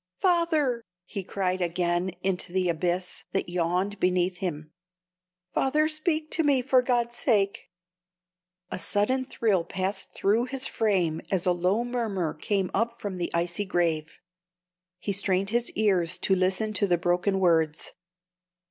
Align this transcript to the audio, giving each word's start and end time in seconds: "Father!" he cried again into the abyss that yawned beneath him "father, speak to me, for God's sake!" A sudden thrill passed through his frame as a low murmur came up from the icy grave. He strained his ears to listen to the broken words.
"Father!" 0.17 0.83
he 1.05 1.23
cried 1.23 1.61
again 1.61 2.09
into 2.23 2.51
the 2.51 2.69
abyss 2.69 3.23
that 3.33 3.49
yawned 3.49 3.99
beneath 3.99 4.37
him 4.37 4.71
"father, 5.53 5.87
speak 5.87 6.31
to 6.31 6.41
me, 6.43 6.63
for 6.63 6.81
God's 6.81 7.15
sake!" 7.15 7.69
A 8.71 8.79
sudden 8.79 9.25
thrill 9.25 9.63
passed 9.63 10.15
through 10.15 10.45
his 10.45 10.65
frame 10.65 11.21
as 11.29 11.45
a 11.45 11.51
low 11.51 11.83
murmur 11.83 12.33
came 12.33 12.71
up 12.73 12.99
from 12.99 13.17
the 13.19 13.29
icy 13.31 13.63
grave. 13.63 14.19
He 14.97 15.11
strained 15.11 15.51
his 15.51 15.69
ears 15.73 16.17
to 16.17 16.35
listen 16.35 16.73
to 16.73 16.87
the 16.87 16.97
broken 16.97 17.39
words. 17.39 17.91